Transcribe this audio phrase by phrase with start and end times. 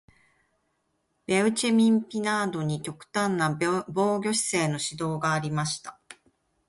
[1.27, 3.55] ベウチェミン・ピナードに極端な
[3.87, 5.99] 防御姿勢の指導がありました。